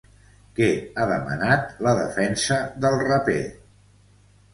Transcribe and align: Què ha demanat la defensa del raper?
Què 0.59 0.69
ha 0.95 1.03
demanat 1.11 1.75
la 1.87 1.93
defensa 1.99 2.57
del 2.87 2.97
raper? 3.11 3.37